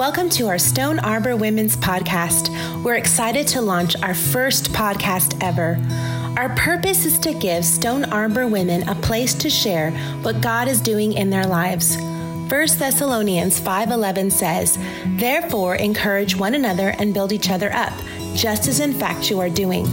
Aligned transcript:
Welcome 0.00 0.30
to 0.30 0.48
our 0.48 0.58
Stone 0.58 0.98
Arbor 1.00 1.36
Women's 1.36 1.76
Podcast. 1.76 2.48
We're 2.82 2.94
excited 2.94 3.46
to 3.48 3.60
launch 3.60 3.94
our 4.02 4.14
first 4.14 4.72
podcast 4.72 5.36
ever. 5.44 5.78
Our 6.38 6.48
purpose 6.56 7.04
is 7.04 7.18
to 7.18 7.34
give 7.34 7.66
Stone 7.66 8.06
Arbor 8.06 8.46
women 8.46 8.88
a 8.88 8.94
place 8.94 9.34
to 9.34 9.50
share 9.50 9.90
what 10.22 10.40
God 10.40 10.68
is 10.68 10.80
doing 10.80 11.12
in 11.12 11.28
their 11.28 11.44
lives. 11.44 11.98
1 12.48 12.78
Thessalonians 12.78 13.60
5:11 13.60 14.30
says, 14.30 14.78
"Therefore 15.18 15.74
encourage 15.74 16.34
one 16.34 16.54
another 16.54 16.94
and 16.98 17.12
build 17.12 17.30
each 17.30 17.50
other 17.50 17.70
up, 17.70 17.92
just 18.34 18.68
as 18.68 18.80
in 18.80 18.94
fact 18.94 19.28
you 19.28 19.38
are 19.38 19.50
doing." 19.50 19.86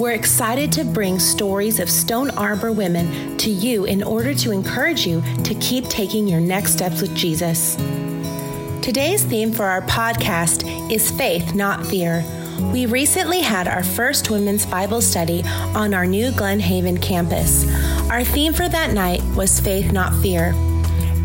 We're 0.00 0.18
excited 0.18 0.72
to 0.72 0.82
bring 0.82 1.20
stories 1.20 1.78
of 1.78 1.88
Stone 1.88 2.30
Arbor 2.30 2.72
women 2.72 3.36
to 3.36 3.50
you 3.50 3.84
in 3.84 4.02
order 4.02 4.34
to 4.34 4.50
encourage 4.50 5.06
you 5.06 5.22
to 5.44 5.54
keep 5.54 5.88
taking 5.88 6.26
your 6.26 6.40
next 6.40 6.72
steps 6.72 7.00
with 7.00 7.14
Jesus. 7.14 7.76
Today's 8.84 9.24
theme 9.24 9.50
for 9.50 9.64
our 9.64 9.80
podcast 9.80 10.92
is 10.92 11.10
faith, 11.10 11.54
not 11.54 11.86
fear. 11.86 12.22
We 12.70 12.84
recently 12.84 13.40
had 13.40 13.66
our 13.66 13.82
first 13.82 14.28
women's 14.28 14.66
Bible 14.66 15.00
study 15.00 15.42
on 15.74 15.94
our 15.94 16.04
new 16.04 16.30
Glen 16.32 16.60
Haven 16.60 16.98
campus. 16.98 17.66
Our 18.10 18.22
theme 18.24 18.52
for 18.52 18.68
that 18.68 18.92
night 18.92 19.22
was 19.34 19.58
faith, 19.58 19.90
not 19.90 20.14
fear. 20.20 20.52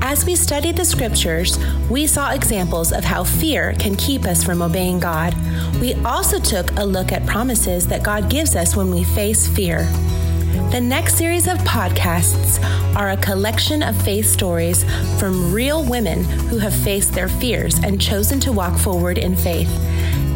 As 0.02 0.26
we 0.26 0.38
studied 0.38 0.78
the 0.78 0.86
scriptures, 0.86 1.60
we 1.90 2.08
saw 2.08 2.32
examples 2.32 2.94
of 2.94 3.04
how 3.04 3.26
fear 3.26 3.74
can 3.78 3.98
keep 3.98 4.24
us 4.24 4.42
from 4.42 4.62
obeying 4.62 5.02
God. 5.02 5.36
We 5.82 5.96
also 6.06 6.40
took 6.40 6.72
a 6.78 6.86
look 6.86 7.12
at 7.12 7.28
promises 7.28 7.86
that 7.88 8.04
God 8.04 8.30
gives 8.30 8.56
us 8.56 8.78
when 8.78 8.90
we 8.90 9.04
face 9.04 9.50
fear. 9.50 9.86
The 10.72 10.82
next 10.82 11.16
series 11.16 11.48
of 11.48 11.58
podcasts 11.60 12.64
are 12.96 13.12
a 13.12 13.18
collection 13.18 13.84
of 13.84 14.00
faith 14.02 14.26
stories 14.26 14.84
from 15.20 15.54
real 15.54 15.84
women 15.84 16.24
who 16.24 16.58
have 16.58 16.74
faced 16.74 17.14
their 17.14 17.30
fears 17.30 17.80
and 17.84 18.02
chosen 18.02 18.40
to 18.42 18.52
walk 18.52 18.78
forward 18.78 19.18
in 19.18 19.36
faith. 19.36 19.70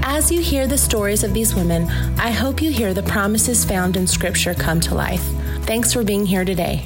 As 0.03 0.31
you 0.31 0.41
hear 0.41 0.67
the 0.67 0.77
stories 0.77 1.23
of 1.23 1.33
these 1.33 1.55
women, 1.55 1.89
I 2.19 2.31
hope 2.31 2.61
you 2.61 2.71
hear 2.71 2.93
the 2.93 3.03
promises 3.03 3.65
found 3.65 3.95
in 3.97 4.05
Scripture 4.05 4.53
come 4.53 4.79
to 4.81 4.95
life. 4.95 5.23
Thanks 5.61 5.93
for 5.93 6.03
being 6.03 6.25
here 6.25 6.45
today. 6.45 6.85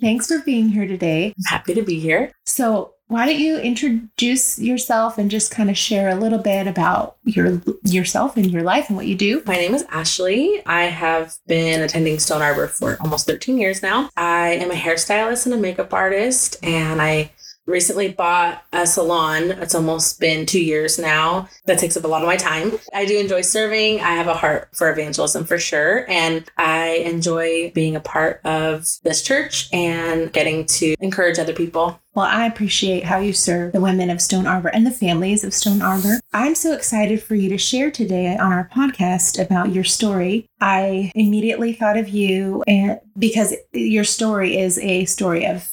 Thanks 0.00 0.26
for 0.26 0.40
being 0.40 0.68
here 0.68 0.86
today. 0.86 1.26
I'm 1.26 1.44
happy 1.46 1.74
to 1.74 1.82
be 1.82 2.00
here. 2.00 2.32
So, 2.44 2.94
why 3.12 3.26
don't 3.26 3.38
you 3.38 3.58
introduce 3.58 4.58
yourself 4.58 5.18
and 5.18 5.30
just 5.30 5.50
kind 5.50 5.68
of 5.68 5.76
share 5.76 6.08
a 6.08 6.14
little 6.14 6.38
bit 6.38 6.66
about 6.66 7.16
your 7.24 7.60
yourself 7.84 8.38
and 8.38 8.50
your 8.50 8.62
life 8.62 8.88
and 8.88 8.96
what 8.96 9.06
you 9.06 9.14
do? 9.14 9.42
My 9.44 9.56
name 9.56 9.74
is 9.74 9.84
Ashley. 9.90 10.62
I 10.64 10.84
have 10.84 11.36
been 11.46 11.82
attending 11.82 12.18
Stone 12.18 12.40
Arbor 12.40 12.68
for 12.68 12.96
almost 13.00 13.26
13 13.26 13.58
years 13.58 13.82
now. 13.82 14.08
I 14.16 14.52
am 14.54 14.70
a 14.70 14.74
hairstylist 14.74 15.44
and 15.44 15.54
a 15.54 15.58
makeup 15.58 15.92
artist, 15.92 16.56
and 16.62 17.02
I 17.02 17.32
recently 17.66 18.12
bought 18.12 18.64
a 18.72 18.86
salon. 18.86 19.52
It's 19.52 19.74
almost 19.74 20.20
been 20.20 20.46
two 20.46 20.62
years 20.62 20.98
now. 20.98 21.48
That 21.66 21.78
takes 21.78 21.96
up 21.96 22.04
a 22.04 22.08
lot 22.08 22.22
of 22.22 22.28
my 22.28 22.36
time. 22.36 22.72
I 22.92 23.04
do 23.04 23.18
enjoy 23.18 23.42
serving. 23.42 24.00
I 24.00 24.12
have 24.12 24.28
a 24.28 24.34
heart 24.34 24.68
for 24.72 24.90
evangelism 24.90 25.44
for 25.44 25.58
sure. 25.58 26.08
And 26.10 26.44
I 26.56 27.02
enjoy 27.04 27.70
being 27.74 27.96
a 27.96 28.00
part 28.00 28.40
of 28.44 28.86
this 29.02 29.22
church 29.22 29.68
and 29.72 30.32
getting 30.32 30.66
to 30.66 30.94
encourage 31.00 31.38
other 31.38 31.54
people. 31.54 32.00
Well, 32.14 32.26
I 32.26 32.44
appreciate 32.44 33.04
how 33.04 33.20
you 33.20 33.32
serve 33.32 33.72
the 33.72 33.80
women 33.80 34.10
of 34.10 34.20
Stone 34.20 34.46
Arbor 34.46 34.68
and 34.68 34.86
the 34.86 34.90
families 34.90 35.44
of 35.44 35.54
Stone 35.54 35.80
Arbor. 35.80 36.20
I'm 36.34 36.54
so 36.54 36.74
excited 36.74 37.22
for 37.22 37.34
you 37.34 37.48
to 37.48 37.56
share 37.56 37.90
today 37.90 38.36
on 38.36 38.52
our 38.52 38.68
podcast 38.70 39.42
about 39.42 39.72
your 39.72 39.84
story. 39.84 40.46
I 40.60 41.10
immediately 41.14 41.72
thought 41.72 41.96
of 41.96 42.10
you 42.10 42.62
and 42.66 43.00
because 43.18 43.54
your 43.72 44.04
story 44.04 44.58
is 44.58 44.78
a 44.78 45.06
story 45.06 45.46
of 45.46 45.72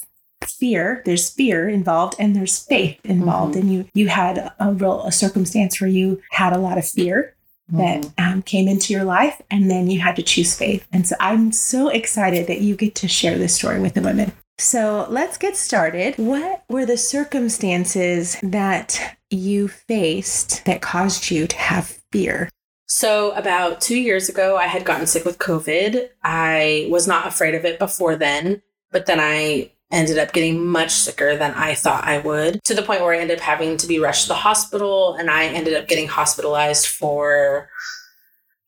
fear 0.50 1.02
there's 1.04 1.30
fear 1.30 1.68
involved 1.68 2.14
and 2.18 2.34
there's 2.34 2.58
faith 2.58 2.98
involved 3.04 3.54
mm-hmm. 3.54 3.62
and 3.62 3.72
you 3.72 3.88
you 3.94 4.08
had 4.08 4.52
a 4.58 4.72
real 4.72 5.04
a 5.04 5.12
circumstance 5.12 5.80
where 5.80 5.90
you 5.90 6.20
had 6.30 6.52
a 6.52 6.58
lot 6.58 6.78
of 6.78 6.86
fear 6.86 7.34
that 7.68 8.02
mm-hmm. 8.02 8.32
um, 8.32 8.42
came 8.42 8.66
into 8.66 8.92
your 8.92 9.04
life 9.04 9.40
and 9.50 9.70
then 9.70 9.88
you 9.88 10.00
had 10.00 10.16
to 10.16 10.22
choose 10.22 10.56
faith 10.56 10.86
and 10.92 11.06
so 11.06 11.16
i'm 11.20 11.52
so 11.52 11.88
excited 11.88 12.46
that 12.46 12.60
you 12.60 12.74
get 12.74 12.94
to 12.94 13.08
share 13.08 13.38
this 13.38 13.54
story 13.54 13.80
with 13.80 13.94
the 13.94 14.02
women 14.02 14.32
so 14.58 15.06
let's 15.08 15.38
get 15.38 15.56
started 15.56 16.14
what 16.16 16.64
were 16.68 16.84
the 16.84 16.96
circumstances 16.96 18.36
that 18.42 19.16
you 19.30 19.68
faced 19.68 20.64
that 20.64 20.82
caused 20.82 21.30
you 21.30 21.46
to 21.46 21.56
have 21.56 22.00
fear 22.12 22.50
so, 22.92 23.30
about 23.36 23.80
two 23.80 23.96
years 23.96 24.28
ago, 24.28 24.56
I 24.56 24.66
had 24.66 24.84
gotten 24.84 25.06
sick 25.06 25.24
with 25.24 25.38
COVID. 25.38 26.08
I 26.24 26.88
was 26.90 27.06
not 27.06 27.28
afraid 27.28 27.54
of 27.54 27.64
it 27.64 27.78
before 27.78 28.16
then, 28.16 28.62
but 28.90 29.06
then 29.06 29.20
I 29.20 29.70
ended 29.90 30.18
up 30.18 30.32
getting 30.32 30.66
much 30.66 30.90
sicker 30.90 31.36
than 31.36 31.52
I 31.54 31.74
thought 31.74 32.04
I 32.04 32.18
would 32.18 32.62
to 32.64 32.74
the 32.74 32.82
point 32.82 33.00
where 33.00 33.14
I 33.14 33.18
ended 33.18 33.38
up 33.38 33.42
having 33.42 33.76
to 33.78 33.86
be 33.86 33.98
rushed 33.98 34.22
to 34.22 34.28
the 34.28 34.34
hospital 34.34 35.14
and 35.14 35.30
I 35.30 35.46
ended 35.46 35.74
up 35.74 35.88
getting 35.88 36.08
hospitalized 36.08 36.86
for 36.86 37.68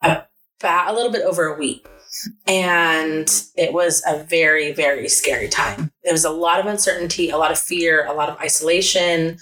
about 0.03 0.29
a 0.63 0.93
little 0.93 1.13
bit 1.13 1.23
over 1.23 1.47
a 1.47 1.59
week. 1.59 1.87
And 2.47 3.29
it 3.57 3.73
was 3.73 4.03
a 4.07 4.23
very, 4.23 4.73
very 4.73 5.09
scary 5.09 5.49
time. 5.49 5.91
There 6.05 6.13
was 6.13 6.25
a 6.25 6.31
lot 6.31 6.61
of 6.61 6.67
uncertainty, 6.67 7.31
a 7.31 7.39
lot 7.39 7.51
of 7.53 7.59
fear, 7.59 8.07
a 8.07 8.13
lot 8.13 8.29
of 8.29 8.39
isolation, 8.39 9.39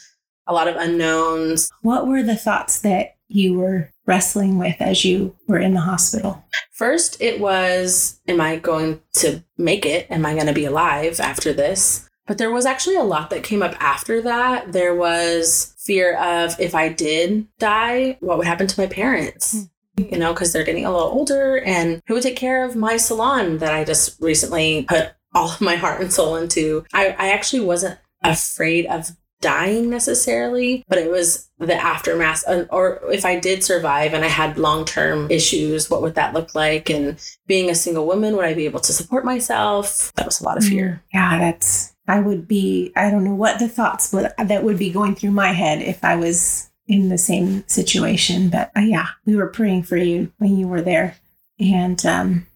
a 0.47 0.53
lot 0.53 0.69
of 0.69 0.77
unknowns. 0.77 1.71
What 1.83 2.07
were 2.07 2.23
the 2.23 2.37
thoughts 2.37 2.81
that 2.81 3.17
you 3.31 3.59
were 3.59 3.91
wrestling 4.07 4.59
with 4.59 4.77
as 4.81 5.05
you 5.05 5.37
were 5.47 5.59
in 5.59 5.75
the 5.75 5.81
hospital? 5.81 6.45
First, 6.73 7.21
it 7.21 7.41
was 7.41 8.21
Am 8.27 8.41
I 8.41 8.57
going 8.57 9.01
to 9.15 9.43
make 9.57 9.87
it? 9.87 10.11
Am 10.11 10.27
I 10.27 10.35
going 10.35 10.47
to 10.47 10.53
be 10.53 10.65
alive 10.65 11.21
after 11.21 11.53
this? 11.53 12.09
But 12.27 12.39
there 12.39 12.51
was 12.51 12.67
actually 12.67 12.97
a 12.97 13.03
lot 13.03 13.31
that 13.31 13.43
came 13.43 13.63
up 13.63 13.75
after 13.81 14.23
that. 14.23 14.73
There 14.73 14.95
was 14.95 15.75
fear 15.79 16.17
of 16.17 16.59
if 16.61 16.75
I 16.75 16.89
did 16.89 17.47
die, 17.59 18.19
what 18.21 18.39
would 18.39 18.47
happen 18.47 18.69
to 18.69 18.81
my 18.81 18.87
parents? 18.87 19.55
Mm-hmm. 19.55 20.15
You 20.15 20.19
know, 20.19 20.33
because 20.33 20.53
they're 20.53 20.65
getting 20.65 20.87
a 20.87 20.93
little 20.93 21.09
older, 21.09 21.59
and 21.59 22.01
who 22.07 22.15
would 22.15 22.23
take 22.23 22.37
care 22.37 22.65
of 22.65 22.77
my 22.77 22.97
salon 22.97 23.59
that 23.59 23.75
I 23.75 23.85
just 23.85 24.21
recently 24.21 24.85
put 24.89 25.13
all 25.35 25.51
of 25.51 25.61
my 25.61 25.77
heart 25.77 26.01
and 26.01 26.13
soul 26.13 26.37
into? 26.37 26.85
I, 26.95 27.09
I 27.19 27.31
actually 27.31 27.65
wasn't 27.65 27.99
afraid 28.23 28.87
of 28.87 29.11
dying 29.41 29.91
necessarily, 29.91 30.85
but 30.89 30.99
it 30.99 31.11
was 31.11 31.49
the 31.59 31.75
aftermath. 31.75 32.45
Or 32.71 33.01
if 33.11 33.25
I 33.25 33.39
did 33.39 33.65
survive 33.65 34.15
and 34.15 34.25
I 34.25 34.29
had 34.29 34.59
long 34.59 34.85
term 34.85 35.31
issues, 35.31 35.91
what 35.91 36.03
would 36.03 36.15
that 36.15 36.35
look 36.35 36.55
like? 36.55 36.91
And 36.91 37.19
being 37.47 37.71
a 37.71 37.75
single 37.75 38.07
woman, 38.07 38.37
would 38.37 38.45
I 38.45 38.55
be 38.55 38.67
able 38.67 38.81
to 38.81 38.93
support 38.93 39.25
myself? 39.25 40.13
That 40.17 40.27
was 40.27 40.41
a 40.41 40.45
lot 40.45 40.59
of 40.59 40.65
fear. 40.65 41.03
Mm, 41.07 41.15
yeah, 41.15 41.39
that's, 41.39 41.95
I 42.07 42.21
would 42.21 42.47
be, 42.47 42.93
I 42.97 43.11
don't 43.11 43.25
know 43.25 43.35
what 43.35 43.59
the 43.59 43.69
thoughts 43.69 44.13
would, 44.13 44.31
that 44.39 44.65
would 44.65 44.79
be 44.79 44.91
going 44.91 45.15
through 45.15 45.33
my 45.33 45.53
head 45.53 45.83
if 45.83 46.05
I 46.05 46.17
was 46.17 46.71
in 46.87 47.09
the 47.09 47.19
same 47.19 47.67
situation. 47.69 48.51
But 48.51 48.71
uh, 48.77 48.81
yeah, 48.81 49.09
we 49.25 49.37
were 49.37 49.49
praying 49.49 49.85
for 49.85 49.97
you 49.97 50.33
when 50.39 50.57
you 50.57 50.69
were 50.69 50.83
there. 50.83 51.17
And, 51.59 52.05
um, 52.05 52.47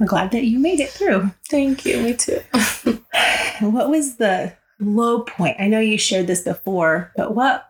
we're 0.00 0.06
glad 0.06 0.32
that 0.32 0.44
you 0.44 0.58
made 0.58 0.80
it 0.80 0.90
through. 0.90 1.30
Thank 1.48 1.86
you. 1.86 2.00
Me 2.00 2.14
too. 2.14 2.40
what 3.60 3.88
was 3.88 4.16
the 4.16 4.52
low 4.80 5.22
point? 5.22 5.56
I 5.58 5.68
know 5.68 5.80
you 5.80 5.98
shared 5.98 6.26
this 6.26 6.42
before, 6.42 7.12
but 7.16 7.34
what 7.34 7.68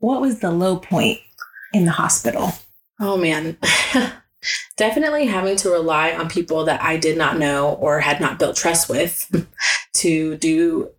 what 0.00 0.20
was 0.20 0.40
the 0.40 0.50
low 0.50 0.76
point 0.76 1.20
in 1.72 1.84
the 1.84 1.92
hospital? 1.92 2.52
Oh 3.00 3.16
man. 3.16 3.56
Definitely 4.76 5.26
having 5.26 5.56
to 5.56 5.70
rely 5.70 6.12
on 6.12 6.28
people 6.28 6.64
that 6.66 6.80
I 6.80 6.96
did 6.96 7.18
not 7.18 7.38
know 7.38 7.74
or 7.80 7.98
had 7.98 8.20
not 8.20 8.38
built 8.38 8.56
trust 8.56 8.88
with 8.88 9.48
to 9.94 10.36
do 10.36 10.90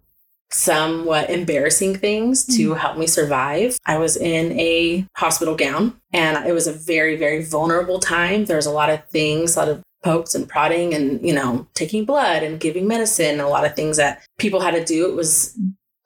somewhat 0.51 1.29
embarrassing 1.29 1.95
things 1.95 2.43
to 2.43 2.71
mm. 2.71 2.77
help 2.77 2.97
me 2.97 3.07
survive. 3.07 3.79
I 3.85 3.97
was 3.97 4.17
in 4.17 4.57
a 4.59 5.07
hospital 5.15 5.55
gown 5.55 5.99
and 6.11 6.45
it 6.45 6.53
was 6.53 6.67
a 6.67 6.73
very, 6.73 7.15
very 7.15 7.43
vulnerable 7.43 7.99
time. 7.99 8.45
There's 8.45 8.65
a 8.65 8.71
lot 8.71 8.89
of 8.89 9.07
things, 9.09 9.55
a 9.55 9.59
lot 9.59 9.69
of 9.69 9.83
pokes 10.03 10.35
and 10.35 10.47
prodding 10.47 10.93
and, 10.93 11.25
you 11.25 11.33
know, 11.33 11.67
taking 11.73 12.05
blood 12.05 12.43
and 12.43 12.59
giving 12.59 12.87
medicine, 12.87 13.39
a 13.39 13.49
lot 13.49 13.65
of 13.65 13.75
things 13.75 13.97
that 13.97 14.21
people 14.37 14.61
had 14.61 14.75
to 14.75 14.83
do. 14.83 15.09
It 15.09 15.15
was 15.15 15.57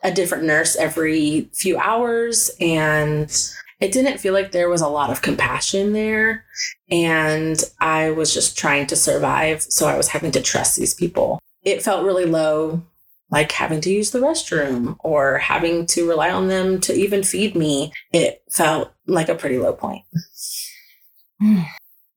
a 0.03 0.11
different 0.11 0.43
nurse 0.43 0.75
every 0.75 1.49
few 1.53 1.77
hours 1.77 2.51
and 2.59 3.31
it 3.79 3.91
didn't 3.91 4.19
feel 4.19 4.33
like 4.33 4.51
there 4.51 4.69
was 4.69 4.81
a 4.81 4.87
lot 4.87 5.09
of 5.09 5.21
compassion 5.21 5.93
there. 5.93 6.45
And 6.89 7.61
I 7.79 8.11
was 8.11 8.33
just 8.33 8.57
trying 8.57 8.87
to 8.87 8.95
survive. 8.95 9.61
So 9.61 9.87
I 9.87 9.97
was 9.97 10.09
having 10.09 10.31
to 10.31 10.41
trust 10.41 10.77
these 10.77 10.93
people. 10.93 11.39
It 11.63 11.83
felt 11.83 12.05
really 12.05 12.25
low, 12.25 12.83
like 13.29 13.51
having 13.51 13.81
to 13.81 13.89
use 13.89 14.11
the 14.11 14.19
restroom 14.19 14.95
or 14.99 15.37
having 15.37 15.85
to 15.87 16.07
rely 16.07 16.29
on 16.29 16.47
them 16.47 16.79
to 16.81 16.93
even 16.93 17.23
feed 17.23 17.55
me. 17.55 17.91
It 18.11 18.41
felt 18.51 18.93
like 19.05 19.29
a 19.29 19.35
pretty 19.35 19.57
low 19.57 19.73
point. 19.73 20.03
Hmm. 21.41 21.63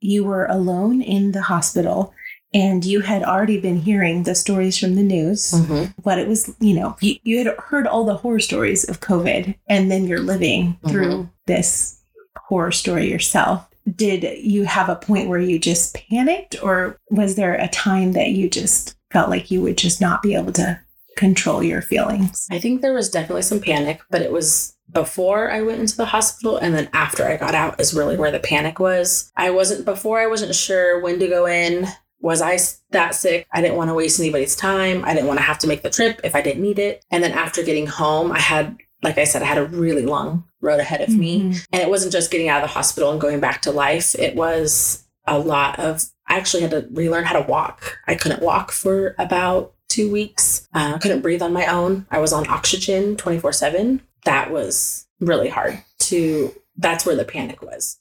You 0.07 0.25
were 0.25 0.47
alone 0.47 1.03
in 1.03 1.33
the 1.33 1.43
hospital 1.43 2.15
and 2.55 2.85
you 2.85 3.01
had 3.01 3.23
already 3.23 3.61
been 3.61 3.77
hearing 3.77 4.23
the 4.23 4.35
stories 4.35 4.79
from 4.79 4.95
the 4.95 5.03
news, 5.03 5.51
mm-hmm. 5.51 5.91
what 6.03 6.19
it 6.19 6.29
was, 6.29 6.55
you 6.61 6.75
know, 6.75 6.97
you, 7.01 7.17
you, 7.23 7.39
had 7.39 7.55
heard 7.59 7.87
all 7.87 8.05
the 8.05 8.17
horror 8.17 8.41
stories 8.41 8.89
of 8.89 9.01
COVID, 9.01 9.55
and 9.69 9.91
then 9.91 10.07
you're 10.07 10.21
living 10.21 10.69
mm-hmm. 10.69 10.89
through 10.89 11.31
this 11.47 12.01
horror 12.37 12.73
story 12.73 13.11
yourself. 13.11 13.67
Did 13.95 14.39
you 14.39 14.65
have 14.65 14.89
a 14.89 14.97
point 14.97 15.29
where 15.29 15.41
you 15.41 15.59
just 15.59 15.97
panicked, 16.09 16.57
or 16.63 16.99
was 17.11 17.35
there 17.35 17.55
a 17.55 17.69
time 17.69 18.13
that 18.13 18.31
you 18.31 18.49
just 18.49 18.97
felt 19.13 19.29
like 19.29 19.51
you 19.51 19.61
would 19.61 19.77
just 19.77 20.01
not 20.01 20.23
be 20.23 20.35
able 20.35 20.53
to 20.53 20.81
control 21.17 21.63
your 21.63 21.83
feelings? 21.83 22.47
I 22.51 22.59
think 22.59 22.81
there 22.81 22.95
was 22.95 23.11
definitely 23.11 23.43
some 23.43 23.61
panic, 23.61 24.01
but 24.09 24.23
it 24.23 24.33
was 24.33 24.76
before 24.91 25.51
I 25.51 25.63
went 25.63 25.81
into 25.81 25.97
the 25.97 26.07
hospital 26.07 26.57
and 26.57 26.75
then 26.75 26.89
after 26.93 27.27
I 27.27 27.37
got 27.37 27.55
out 27.55 27.81
is 27.81 27.95
really 27.95 28.17
where 28.17 28.31
the 28.31 28.39
panic 28.39 28.79
was. 28.79 29.31
I 29.37 29.51
wasn't 29.51 29.85
before 29.85 30.21
I 30.21 30.27
wasn't 30.27 30.55
sure 30.55 31.01
when 31.01 31.19
to 31.19 31.29
go 31.29 31.47
in. 31.47 31.87
Was 32.21 32.41
I 32.41 32.59
that 32.91 33.15
sick? 33.15 33.47
I 33.53 33.61
didn't 33.61 33.77
want 33.77 33.91
to 33.91 33.95
waste 33.95 34.19
anybody's 34.19 34.57
time. 34.57 35.05
I 35.05 35.13
didn't 35.13 35.27
want 35.27 35.39
to 35.39 35.45
have 35.45 35.59
to 35.61 35.67
make 35.67 35.83
the 35.83 35.91
trip 35.91 36.21
if 36.25 36.35
I 36.35 36.41
didn't 36.41 36.63
need 36.63 36.79
it. 36.79 37.05
And 37.11 37.23
then 37.23 37.33
after 37.33 37.63
getting 37.63 37.87
home, 37.87 38.33
I 38.33 38.41
had 38.41 38.79
like 39.03 39.19
I 39.19 39.25
said, 39.25 39.43
I 39.43 39.47
had 39.47 39.59
a 39.59 39.67
really 39.67 40.07
long 40.07 40.45
road 40.61 40.81
ahead 40.81 41.01
of 41.01 41.11
mm-hmm. 41.11 41.21
me. 41.21 41.41
And 41.73 41.83
it 41.83 41.91
wasn't 41.91 42.13
just 42.13 42.31
getting 42.31 42.49
out 42.49 42.63
of 42.63 42.69
the 42.69 42.75
hospital 42.75 43.13
and 43.13 43.21
going 43.21 43.41
back 43.41 43.63
to 43.63 43.71
life. 43.71 44.15
It 44.15 44.35
was 44.35 45.07
a 45.27 45.39
lot 45.39 45.79
of, 45.79 46.05
I 46.29 46.37
actually 46.37 46.63
had 46.63 46.71
to 46.73 46.89
relearn 46.91 47.25
how 47.25 47.39
to 47.39 47.47
walk. 47.47 47.99
I 48.07 48.15
couldn't 48.15 48.43
walk 48.43 48.73
for 48.73 49.15
about 49.19 49.75
two 49.89 50.11
weeks. 50.11 50.67
Uh, 50.75 50.95
I 50.97 50.99
couldn't 50.99 51.21
breathe 51.21 51.43
on 51.43 51.53
my 51.53 51.67
own. 51.67 52.07
I 52.11 52.19
was 52.19 52.33
on 52.33 52.49
oxygen 52.49 53.17
24 53.17 53.53
7. 53.53 54.01
That 54.27 54.51
was 54.53 55.07
really 55.19 55.49
hard 55.49 55.83
to, 56.01 56.55
that's 56.77 57.07
where 57.07 57.17
the 57.17 57.25
panic 57.25 57.63
was. 57.63 57.99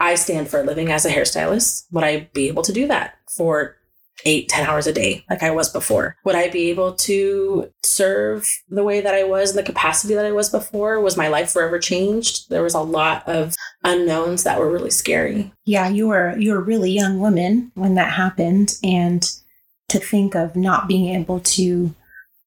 I 0.00 0.16
stand 0.16 0.48
for 0.48 0.60
a 0.60 0.64
living 0.64 0.90
as 0.90 1.06
a 1.06 1.10
hairstylist. 1.10 1.84
Would 1.92 2.04
I 2.04 2.28
be 2.34 2.48
able 2.48 2.64
to 2.64 2.72
do 2.72 2.88
that 2.88 3.14
for 3.30 3.76
eight, 4.24 4.48
ten 4.48 4.66
hours 4.66 4.86
a 4.86 4.92
day 4.92 5.24
like 5.30 5.42
I 5.42 5.50
was 5.50 5.68
before? 5.70 6.16
Would 6.24 6.34
I 6.34 6.48
be 6.48 6.70
able 6.70 6.94
to 6.94 7.72
serve 7.82 8.50
the 8.68 8.82
way 8.82 9.00
that 9.00 9.14
I 9.14 9.24
was 9.24 9.50
in 9.50 9.56
the 9.56 9.62
capacity 9.62 10.14
that 10.14 10.26
I 10.26 10.32
was 10.32 10.50
before? 10.50 11.00
Was 11.00 11.16
my 11.16 11.28
life 11.28 11.50
forever 11.50 11.78
changed? 11.78 12.50
There 12.50 12.62
was 12.62 12.74
a 12.74 12.80
lot 12.80 13.26
of 13.28 13.54
unknowns 13.84 14.42
that 14.44 14.58
were 14.58 14.70
really 14.70 14.90
scary. 14.90 15.52
Yeah, 15.64 15.88
you 15.88 16.08
were 16.08 16.36
you 16.38 16.52
were 16.52 16.58
a 16.58 16.62
really 16.62 16.90
young 16.90 17.20
woman 17.20 17.70
when 17.74 17.94
that 17.94 18.12
happened 18.12 18.78
and 18.82 19.30
to 19.88 19.98
think 19.98 20.34
of 20.34 20.56
not 20.56 20.88
being 20.88 21.14
able 21.14 21.40
to 21.40 21.94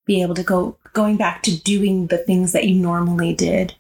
be 0.06 0.22
able 0.22 0.36
to 0.36 0.44
go 0.44 0.78
going 1.00 1.16
back 1.16 1.42
to 1.44 1.58
doing 1.62 2.08
the 2.08 2.18
things 2.18 2.52
that 2.52 2.68
you 2.68 2.76
normally 2.76 3.34
did 3.34 3.74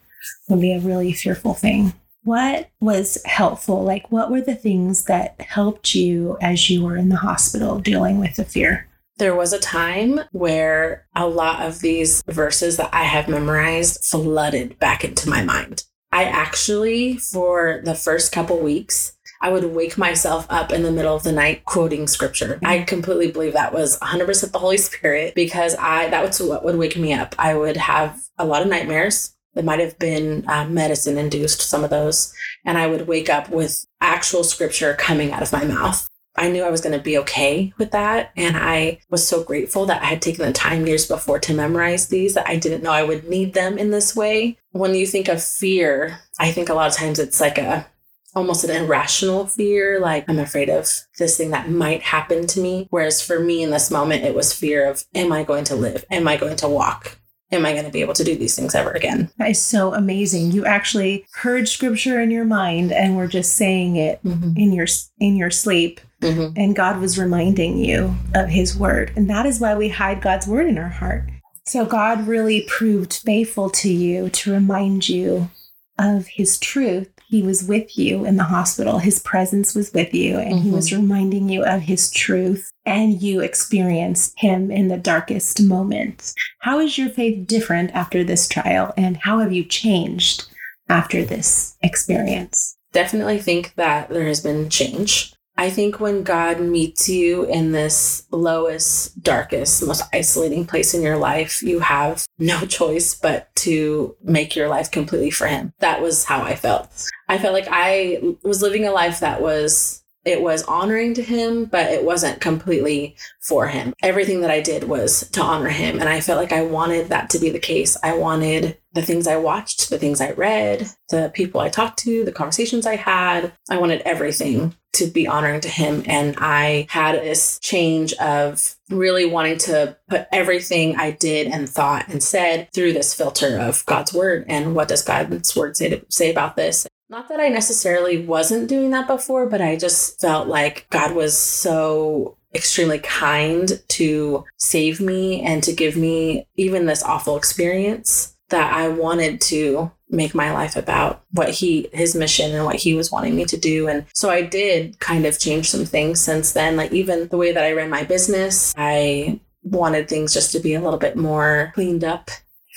would 0.47 0.61
be 0.61 0.71
a 0.71 0.79
really 0.79 1.11
fearful 1.11 1.53
thing. 1.53 1.91
What 2.23 2.69
was 2.79 3.21
helpful? 3.25 3.83
Like, 3.83 4.09
what 4.09 4.31
were 4.31 4.39
the 4.39 4.55
things 4.55 5.03
that 5.05 5.35
helped 5.41 5.93
you 5.93 6.37
as 6.39 6.69
you 6.69 6.81
were 6.81 6.95
in 6.95 7.09
the 7.09 7.17
hospital 7.17 7.77
dealing 7.77 8.19
with 8.19 8.37
the 8.37 8.45
fear? 8.45 8.87
There 9.17 9.35
was 9.35 9.51
a 9.51 9.59
time 9.59 10.21
where 10.31 11.07
a 11.13 11.27
lot 11.27 11.63
of 11.63 11.81
these 11.81 12.23
verses 12.29 12.77
that 12.77 12.89
I 12.93 13.03
have 13.03 13.27
memorized 13.27 14.01
flooded 14.01 14.79
back 14.79 15.03
into 15.03 15.27
my 15.27 15.43
mind. 15.43 15.83
I 16.13 16.23
actually, 16.23 17.17
for 17.17 17.81
the 17.83 17.95
first 17.95 18.31
couple 18.31 18.59
weeks, 18.59 19.17
I 19.41 19.49
would 19.49 19.65
wake 19.65 19.97
myself 19.97 20.45
up 20.49 20.71
in 20.71 20.83
the 20.83 20.91
middle 20.91 21.15
of 21.15 21.23
the 21.23 21.31
night 21.31 21.65
quoting 21.65 22.07
scripture. 22.07 22.59
I 22.63 22.79
completely 22.79 23.31
believe 23.31 23.53
that 23.53 23.73
was 23.73 23.97
100% 23.99 24.51
the 24.51 24.59
Holy 24.59 24.77
Spirit 24.77 25.33
because 25.35 25.75
I 25.75 26.09
that 26.09 26.25
was 26.25 26.41
what 26.41 26.65
would 26.65 26.77
wake 26.77 26.97
me 26.97 27.13
up. 27.13 27.35
I 27.39 27.55
would 27.55 27.77
have 27.77 28.19
a 28.37 28.45
lot 28.45 28.61
of 28.61 28.67
nightmares. 28.67 29.35
It 29.55 29.65
might 29.65 29.79
have 29.79 29.97
been 29.97 30.47
uh, 30.47 30.65
medicine 30.65 31.17
induced, 31.17 31.61
some 31.61 31.83
of 31.83 31.89
those. 31.89 32.33
And 32.65 32.77
I 32.77 32.87
would 32.87 33.07
wake 33.07 33.29
up 33.29 33.49
with 33.49 33.85
actual 34.01 34.43
scripture 34.43 34.93
coming 34.93 35.31
out 35.31 35.41
of 35.41 35.51
my 35.51 35.63
mouth. 35.63 36.07
I 36.35 36.49
knew 36.49 36.63
I 36.63 36.69
was 36.69 36.81
going 36.81 36.97
to 36.97 37.03
be 37.03 37.17
okay 37.19 37.73
with 37.77 37.91
that. 37.91 38.31
And 38.37 38.55
I 38.55 38.99
was 39.09 39.27
so 39.27 39.43
grateful 39.43 39.85
that 39.87 40.01
I 40.01 40.05
had 40.05 40.21
taken 40.21 40.45
the 40.45 40.53
time 40.53 40.87
years 40.87 41.05
before 41.05 41.39
to 41.39 41.53
memorize 41.53 42.07
these, 42.07 42.35
that 42.35 42.47
I 42.47 42.55
didn't 42.55 42.83
know 42.83 42.91
I 42.91 43.03
would 43.03 43.27
need 43.27 43.53
them 43.53 43.77
in 43.77 43.91
this 43.91 44.15
way. 44.15 44.57
When 44.71 44.95
you 44.95 45.05
think 45.05 45.27
of 45.27 45.43
fear, 45.43 46.19
I 46.39 46.51
think 46.51 46.69
a 46.69 46.73
lot 46.73 46.89
of 46.89 46.95
times 46.95 47.19
it's 47.19 47.41
like 47.41 47.57
a 47.57 47.87
almost 48.35 48.63
an 48.63 48.71
irrational 48.71 49.47
fear 49.47 49.99
like 49.99 50.25
i'm 50.27 50.39
afraid 50.39 50.69
of 50.69 50.87
this 51.17 51.37
thing 51.37 51.49
that 51.51 51.69
might 51.69 52.01
happen 52.01 52.45
to 52.45 52.59
me 52.59 52.87
whereas 52.89 53.21
for 53.21 53.39
me 53.39 53.63
in 53.63 53.71
this 53.71 53.89
moment 53.89 54.23
it 54.23 54.35
was 54.35 54.53
fear 54.53 54.87
of 54.89 55.03
am 55.15 55.31
i 55.31 55.43
going 55.43 55.63
to 55.63 55.75
live 55.75 56.05
am 56.11 56.27
i 56.27 56.37
going 56.37 56.55
to 56.55 56.67
walk 56.67 57.19
am 57.51 57.65
I 57.65 57.73
going 57.73 57.85
to 57.85 57.91
be 57.91 58.01
able 58.01 58.13
to 58.13 58.23
do 58.23 58.35
these 58.35 58.55
things 58.55 58.75
ever 58.75 58.91
again? 58.91 59.29
That 59.37 59.51
is 59.51 59.61
so 59.61 59.93
amazing. 59.93 60.51
You 60.51 60.65
actually 60.65 61.25
heard 61.33 61.67
scripture 61.67 62.19
in 62.21 62.31
your 62.31 62.45
mind 62.45 62.91
and 62.91 63.15
were 63.15 63.27
just 63.27 63.55
saying 63.55 63.95
it 63.95 64.23
mm-hmm. 64.23 64.53
in 64.55 64.73
your 64.73 64.87
in 65.19 65.35
your 65.35 65.51
sleep. 65.51 65.99
Mm-hmm. 66.21 66.59
And 66.59 66.75
God 66.75 66.99
was 66.99 67.17
reminding 67.17 67.77
you 67.77 68.15
of 68.35 68.49
his 68.49 68.77
word. 68.77 69.13
And 69.15 69.29
that 69.29 69.45
is 69.45 69.59
why 69.59 69.75
we 69.75 69.89
hide 69.89 70.21
God's 70.21 70.47
word 70.47 70.67
in 70.67 70.77
our 70.77 70.89
heart. 70.89 71.29
So 71.65 71.85
God 71.85 72.27
really 72.27 72.65
proved 72.67 73.13
faithful 73.13 73.69
to 73.71 73.89
you 73.91 74.29
to 74.29 74.51
remind 74.51 75.07
you 75.07 75.49
of 75.97 76.27
his 76.27 76.59
truth 76.59 77.09
he 77.29 77.43
was 77.43 77.63
with 77.63 77.95
you 77.95 78.25
in 78.25 78.37
the 78.37 78.43
hospital. 78.43 78.97
His 78.97 79.19
presence 79.19 79.75
was 79.75 79.93
with 79.93 80.15
you, 80.15 80.39
and 80.39 80.53
mm-hmm. 80.53 80.63
he 80.63 80.71
was 80.71 80.89
mm-hmm. 80.89 81.03
reminding 81.03 81.47
you 81.47 81.63
of 81.63 81.81
his 81.81 82.09
truth, 82.09 82.71
and 82.87 83.21
you 83.21 83.41
experienced 83.41 84.33
him 84.37 84.71
in 84.71 84.87
the 84.87 84.97
darkest 84.97 85.61
moments. 85.61 86.33
How 86.61 86.79
is 86.79 86.97
your 86.97 87.09
faith 87.09 87.45
different 87.45 87.91
after 87.91 88.23
this 88.23 88.47
trial, 88.47 88.95
and 88.97 89.17
how 89.17 89.37
have 89.39 89.53
you 89.53 89.63
changed 89.63 90.45
after 90.89 91.23
this 91.23 91.77
experience? 91.83 92.75
Definitely 92.93 93.37
think 93.37 93.75
that 93.75 94.09
there 94.09 94.25
has 94.25 94.41
been 94.41 94.67
change. 94.67 95.35
I 95.59 95.69
think 95.69 95.99
when 95.99 96.23
God 96.23 96.61
meets 96.61 97.09
you 97.09 97.43
in 97.43 97.73
this 97.73 98.25
lowest, 98.31 99.21
darkest, 99.21 99.85
most 99.85 100.03
isolating 100.13 100.65
place 100.65 100.93
in 100.93 101.01
your 101.01 101.17
life, 101.17 101.61
you 101.61 101.81
have 101.81 102.25
no 102.37 102.61
choice 102.65 103.13
but 103.13 103.53
to 103.57 104.15
make 104.23 104.55
your 104.55 104.69
life 104.69 104.89
completely 104.89 105.31
for 105.31 105.47
Him. 105.47 105.73
That 105.79 106.01
was 106.01 106.23
how 106.23 106.43
I 106.43 106.55
felt. 106.55 106.87
I 107.27 107.39
felt 107.39 107.53
like 107.53 107.67
I 107.69 108.21
was 108.41 108.61
living 108.61 108.87
a 108.87 108.91
life 108.91 109.19
that 109.19 109.41
was 109.41 110.01
it 110.25 110.41
was 110.41 110.63
honoring 110.63 111.13
to 111.15 111.23
him, 111.23 111.65
but 111.65 111.89
it 111.91 112.03
wasn't 112.03 112.41
completely 112.41 113.15
for 113.39 113.67
him. 113.67 113.93
Everything 114.03 114.41
that 114.41 114.51
I 114.51 114.61
did 114.61 114.83
was 114.83 115.29
to 115.31 115.41
honor 115.41 115.69
him. 115.69 115.99
And 115.99 116.09
I 116.09 116.19
felt 116.19 116.39
like 116.39 116.51
I 116.51 116.61
wanted 116.61 117.07
that 117.07 117.29
to 117.31 117.39
be 117.39 117.49
the 117.49 117.59
case. 117.59 117.97
I 118.03 118.15
wanted 118.15 118.77
the 118.93 119.01
things 119.01 119.27
I 119.27 119.37
watched, 119.37 119.89
the 119.89 119.99
things 119.99 120.21
I 120.21 120.31
read, 120.31 120.89
the 121.09 121.31
people 121.33 121.61
I 121.61 121.69
talked 121.69 121.99
to, 121.99 122.25
the 122.25 122.31
conversations 122.31 122.85
I 122.85 122.95
had. 122.95 123.53
I 123.69 123.77
wanted 123.77 124.01
everything 124.01 124.75
to 124.93 125.05
be 125.07 125.27
honoring 125.27 125.61
to 125.61 125.69
him. 125.69 126.03
And 126.07 126.35
I 126.39 126.87
had 126.89 127.15
this 127.15 127.59
change 127.59 128.13
of 128.13 128.75
really 128.89 129.25
wanting 129.25 129.59
to 129.59 129.95
put 130.09 130.27
everything 130.31 130.95
I 130.95 131.11
did 131.11 131.47
and 131.47 131.69
thought 131.69 132.07
and 132.07 132.23
said 132.23 132.69
through 132.73 132.93
this 132.93 133.13
filter 133.13 133.59
of 133.59 133.85
God's 133.85 134.13
word 134.13 134.45
and 134.47 134.73
what 134.73 134.87
does 134.87 135.03
God's 135.03 135.55
word 135.55 135.77
say 135.77 135.89
to 135.89 136.05
say 136.09 136.31
about 136.31 136.55
this 136.55 136.87
not 137.11 137.27
that 137.29 137.39
I 137.39 137.49
necessarily 137.49 138.23
wasn't 138.23 138.69
doing 138.69 138.91
that 138.91 139.07
before, 139.07 139.47
but 139.47 139.61
I 139.61 139.75
just 139.75 140.21
felt 140.21 140.47
like 140.47 140.85
God 140.91 141.15
was 141.15 141.35
so 141.35 142.37
extremely 142.53 142.99
kind 142.99 143.81
to 143.87 144.45
save 144.57 144.99
me 145.01 145.41
and 145.41 145.63
to 145.63 145.73
give 145.73 145.95
me 145.95 146.47
even 146.55 146.85
this 146.85 147.03
awful 147.03 147.35
experience 147.37 148.35
that 148.49 148.73
I 148.73 148.87
wanted 148.87 149.41
to 149.41 149.91
make 150.09 150.33
my 150.33 150.51
life 150.51 150.75
about 150.75 151.23
what 151.31 151.51
he 151.51 151.87
his 151.93 152.15
mission 152.15 152.53
and 152.55 152.65
what 152.65 152.77
he 152.77 152.95
was 152.95 153.11
wanting 153.11 153.35
me 153.35 153.45
to 153.45 153.57
do. 153.57 153.87
And 153.87 154.05
so 154.13 154.29
I 154.29 154.41
did 154.41 154.99
kind 154.99 155.25
of 155.25 155.39
change 155.39 155.69
some 155.69 155.85
things 155.85 156.19
since 156.19 156.53
then. 156.53 156.75
Like 156.75 156.91
even 156.91 157.27
the 157.27 157.37
way 157.37 157.51
that 157.51 157.63
I 157.63 157.73
ran 157.73 157.89
my 157.89 158.03
business 158.03 158.73
I 158.75 159.39
wanted 159.63 160.07
things 160.07 160.33
just 160.33 160.51
to 160.53 160.59
be 160.59 160.73
a 160.73 160.81
little 160.81 160.99
bit 160.99 161.15
more 161.15 161.71
cleaned 161.75 162.03
up 162.03 162.31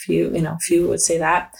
you 0.09 0.31
you 0.35 0.41
know 0.41 0.57
few 0.61 0.89
would 0.89 1.01
say 1.01 1.19
that. 1.19 1.55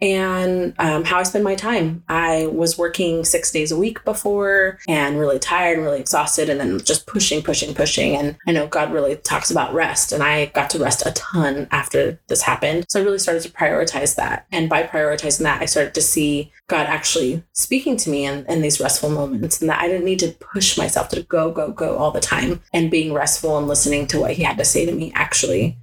And 0.00 0.74
um, 0.78 1.04
how 1.04 1.18
i 1.18 1.22
spend 1.22 1.44
my 1.44 1.54
time. 1.54 2.04
I 2.08 2.46
was 2.46 2.78
working 2.78 3.24
six 3.24 3.50
days 3.50 3.72
a 3.72 3.76
week 3.76 4.04
before 4.04 4.78
and 4.88 5.18
really 5.18 5.38
tired 5.38 5.76
and 5.76 5.86
really 5.86 6.00
exhausted 6.00 6.48
and 6.48 6.60
then 6.60 6.80
just 6.80 7.06
pushing 7.06 7.42
pushing 7.42 7.74
pushing. 7.74 8.16
And 8.16 8.36
i 8.46 8.52
know 8.52 8.66
god 8.66 8.92
really 8.92 9.16
talks 9.16 9.50
about 9.50 9.74
rest 9.74 10.12
and 10.12 10.22
i 10.22 10.46
got 10.46 10.70
to 10.70 10.78
rest 10.78 11.06
a 11.06 11.12
ton 11.12 11.68
after 11.70 12.20
this 12.28 12.42
happened. 12.42 12.86
So 12.88 13.00
i 13.00 13.04
really 13.04 13.18
started 13.18 13.42
to 13.42 13.50
prioritize 13.50 14.14
that. 14.16 14.46
And 14.52 14.68
by 14.68 14.82
prioritizing 14.84 15.42
that 15.42 15.62
i 15.62 15.66
started 15.66 15.94
to 15.94 16.02
see 16.02 16.52
god 16.68 16.86
actually 16.86 17.42
speaking 17.52 17.96
to 17.96 18.10
me 18.10 18.26
in, 18.26 18.44
in 18.46 18.62
these 18.62 18.80
restful 18.80 19.10
moments 19.10 19.60
and 19.60 19.68
that 19.68 19.80
i 19.80 19.88
didn't 19.88 20.04
need 20.04 20.18
to 20.18 20.32
push 20.32 20.78
myself 20.78 21.08
to 21.08 21.22
go 21.22 21.50
go 21.50 21.70
go 21.70 21.96
all 21.96 22.10
the 22.10 22.20
time 22.20 22.60
and 22.72 22.90
being 22.90 23.12
restful 23.12 23.58
and 23.58 23.68
listening 23.68 24.06
to 24.06 24.20
what 24.20 24.32
he 24.32 24.42
had 24.42 24.58
to 24.58 24.64
say 24.64 24.86
to 24.86 24.92
me 24.92 25.12
actually 25.14 25.76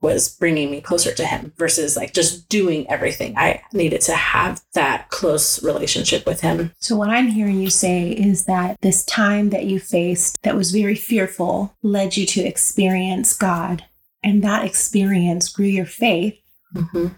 was 0.00 0.28
bringing 0.28 0.70
me 0.70 0.80
closer 0.80 1.12
to 1.12 1.26
him 1.26 1.52
versus 1.56 1.96
like 1.96 2.14
just 2.14 2.48
doing 2.48 2.88
everything. 2.88 3.36
I 3.36 3.62
needed 3.72 4.00
to 4.02 4.14
have 4.14 4.62
that 4.74 5.10
close 5.10 5.62
relationship 5.62 6.24
with 6.24 6.40
him. 6.40 6.72
So, 6.78 6.96
what 6.96 7.10
I'm 7.10 7.28
hearing 7.28 7.60
you 7.60 7.70
say 7.70 8.10
is 8.10 8.44
that 8.44 8.80
this 8.80 9.04
time 9.04 9.50
that 9.50 9.64
you 9.64 9.80
faced 9.80 10.40
that 10.42 10.56
was 10.56 10.70
very 10.70 10.94
fearful 10.94 11.76
led 11.82 12.16
you 12.16 12.26
to 12.26 12.42
experience 12.42 13.36
God. 13.36 13.84
And 14.22 14.42
that 14.42 14.64
experience 14.64 15.48
grew 15.48 15.66
your 15.66 15.86
faith. 15.86 16.38
Mm-hmm. 16.74 17.08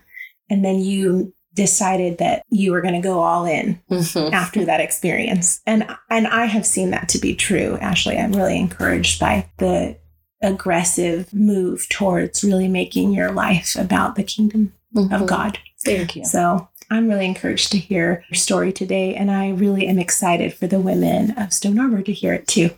And 0.51 0.65
then 0.65 0.81
you 0.81 1.33
decided 1.55 2.19
that 2.19 2.43
you 2.49 2.73
were 2.73 2.81
going 2.81 2.95
to 2.95 3.01
go 3.01 3.21
all 3.21 3.45
in 3.45 3.81
mm-hmm. 3.91 4.33
after 4.33 4.65
that 4.65 4.81
experience. 4.81 5.61
And 5.67 5.87
and 6.09 6.27
I 6.27 6.47
have 6.47 6.67
seen 6.67 6.91
that 6.91 7.09
to 7.11 7.19
be 7.19 7.35
true. 7.35 7.77
Ashley, 7.81 8.17
I'm 8.17 8.33
really 8.33 8.59
encouraged 8.59 9.21
by 9.21 9.51
the 9.59 9.99
aggressive 10.43 11.33
move 11.33 11.89
towards 11.89 12.43
really 12.43 12.69
making 12.69 13.13
your 13.13 13.31
life 13.33 13.77
about 13.77 14.17
the 14.17 14.23
kingdom 14.23 14.73
mm-hmm. 14.95 15.13
of 15.13 15.27
God. 15.27 15.59
Thank 15.85 16.17
you. 16.17 16.25
So 16.25 16.69
I'm 16.91 17.09
really 17.09 17.27
encouraged 17.27 17.71
to 17.73 17.79
hear 17.79 18.25
your 18.29 18.37
story 18.37 18.73
today, 18.73 19.15
and 19.15 19.31
I 19.31 19.51
really 19.51 19.87
am 19.87 19.99
excited 19.99 20.55
for 20.55 20.67
the 20.67 20.81
women 20.81 21.31
of 21.39 21.53
Stone 21.53 21.79
Arbor 21.79 22.03
to 22.03 22.13
hear 22.13 22.35
it 22.35 22.49
too. 22.49 22.71